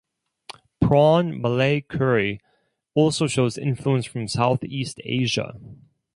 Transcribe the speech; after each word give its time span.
Prawn 0.81 1.39
malay 1.39 1.81
curry 1.81 2.41
also 2.95 3.27
shows 3.27 3.55
influence 3.55 4.07
from 4.07 4.27
South 4.27 4.63
East 4.63 4.99
Asia. 5.03 5.53